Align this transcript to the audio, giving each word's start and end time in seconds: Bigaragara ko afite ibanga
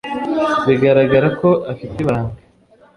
Bigaragara 0.67 1.27
ko 1.39 1.49
afite 1.71 1.95
ibanga 2.03 2.35